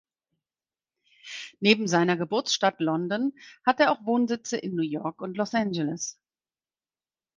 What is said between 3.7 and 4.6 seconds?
er auch Wohnsitze